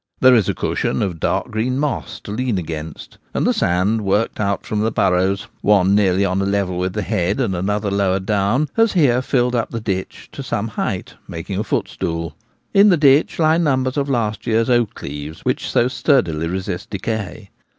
[0.19, 4.39] There is a cushion of dark green moss to lean against, and the sand worked
[4.39, 8.19] out from the burrows— one nearly on a level with the head and another lower
[8.19, 12.35] down— has here filled up the ditch to some height, making a footstool.
[12.73, 17.51] In the ditch lie numbers of last year's oak leaves, which so sturdily resist decay.